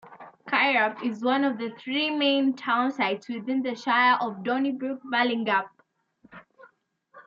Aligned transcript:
Kirup 0.47 1.05
is 1.05 1.23
one 1.23 1.43
of 1.43 1.59
the 1.59 1.69
three 1.77 2.09
main 2.09 2.55
town 2.55 2.89
sites 2.89 3.29
within 3.29 3.61
the 3.61 3.75
Shire 3.75 4.17
of 4.19 4.41
Donnybrook-Balingup. 4.43 5.69